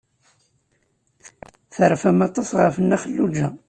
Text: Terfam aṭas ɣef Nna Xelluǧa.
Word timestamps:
Terfam 1.73 2.19
aṭas 2.27 2.49
ɣef 2.61 2.75
Nna 2.79 2.97
Xelluǧa. 3.01 3.47